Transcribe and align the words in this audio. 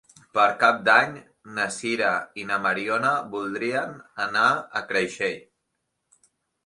Per 0.35 0.43
Cap 0.61 0.79
d'Any 0.85 1.11
na 1.57 1.67
Sira 1.75 2.09
i 2.43 2.45
na 2.53 2.57
Mariona 2.63 3.11
voldrien 3.35 3.93
anar 4.29 4.47
a 4.57 4.83
Creixell. 4.93 5.41